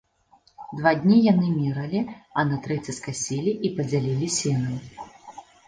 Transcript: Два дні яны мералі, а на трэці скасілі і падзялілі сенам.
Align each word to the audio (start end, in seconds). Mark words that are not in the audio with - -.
Два 0.79 0.93
дні 1.03 1.17
яны 1.31 1.49
мералі, 1.57 2.01
а 2.37 2.47
на 2.49 2.59
трэці 2.65 2.97
скасілі 3.01 3.55
і 3.69 3.73
падзялілі 3.79 4.33
сенам. 4.41 4.75